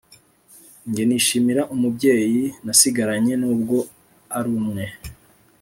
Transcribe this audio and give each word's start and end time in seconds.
Njya 0.87 1.03
nishimira 1.09 1.61
umubyeyi 1.73 2.43
nasigaranye 2.65 3.33
nubwo 3.41 3.77
arumwe 4.37 4.83